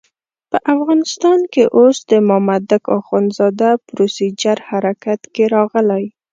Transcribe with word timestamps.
په 0.51 0.57
افغانستان 0.73 1.39
کې 1.53 1.63
اوس 1.77 1.97
د 2.11 2.13
مامدک 2.29 2.83
اخندزاده 2.99 3.69
پروسیجر 3.87 4.57
حرکت 4.69 5.21
کې 5.33 5.43
راغلی. 5.55 6.03